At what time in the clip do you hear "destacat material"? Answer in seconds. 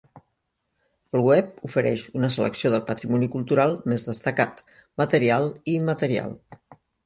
4.11-5.49